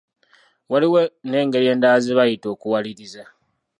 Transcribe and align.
Waliwo 0.71 1.01
n'engeri 1.27 1.65
endala 1.73 1.97
ze 2.03 2.13
bayita 2.17 2.47
okuwaliriza. 2.53 3.23